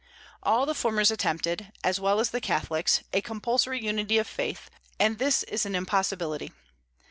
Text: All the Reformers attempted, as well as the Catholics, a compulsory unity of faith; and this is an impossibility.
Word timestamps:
All 0.41 0.65
the 0.65 0.71
Reformers 0.71 1.11
attempted, 1.11 1.71
as 1.83 1.99
well 1.99 2.19
as 2.19 2.31
the 2.31 2.41
Catholics, 2.41 3.03
a 3.13 3.21
compulsory 3.21 3.85
unity 3.85 4.17
of 4.17 4.25
faith; 4.25 4.67
and 4.99 5.19
this 5.19 5.43
is 5.43 5.63
an 5.63 5.75
impossibility. 5.75 6.51